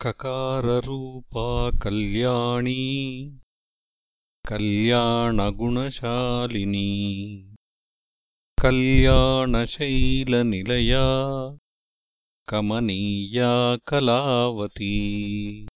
ककाररूपा 0.00 1.70
कल्याणी 1.82 2.82
कल्याणगुणशालिनी 4.48 6.90
कल्याणशैलनिलया 8.62 11.06
कमनीया 12.48 13.52
कलावती। 13.86 15.66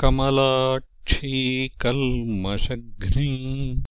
कमलाक्षी 0.00 1.68
कल्मषघ्नी 1.68 3.82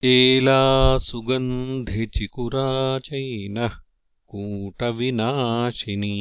एला 0.05 0.99
सुगन्धिचिकुरा 0.99 2.99
चैनः 2.99 3.88
कूटविनाशिनी। 4.29 6.19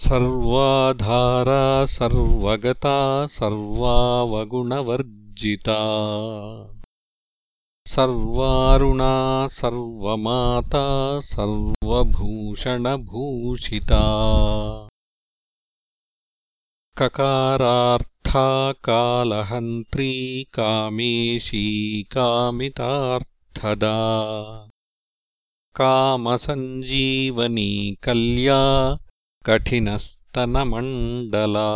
सर्वाधारा 0.00 1.86
सर्वगता 1.86 3.26
सर्वावगुणवर्जिता। 3.26 5.78
सर्वारुणा 7.86 9.48
सर्वमाता 9.48 11.20
सर्वभूषणभूषिता। 11.20 14.02
ककारार्था 16.96 18.72
कालहन्त्री 18.72 20.42
कामेशी 20.42 22.02
कामितार्थदा। 22.02 23.96
कामसञ्जीवनी 25.74 27.94
कल्या 28.02 28.96
कठिनस्तनमण्डला। 29.46 31.68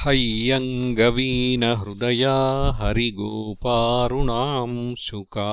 हय्यङ्गवीनहृदया 0.01 2.35
हरिगोपारुणांशुका 2.71 5.51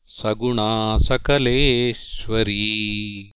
सगुणा 0.08 0.98
सकलेश्वरी। 0.98 3.32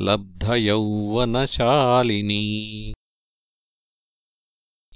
लब्धयौवनशालिनी। 0.00 2.94